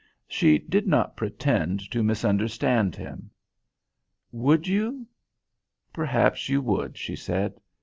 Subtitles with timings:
[0.27, 3.29] She did not pretend to misunderstand him.
[4.31, 5.05] "Would you?
[5.93, 7.61] Perhaps you would," she said.